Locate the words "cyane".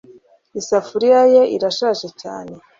2.21-2.53